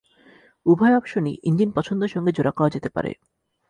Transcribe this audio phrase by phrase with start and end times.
[0.65, 3.11] উভয় অপশনই ইঞ্জিন পছন্দ সঙ্গে জোড়া করা যেতে পারে।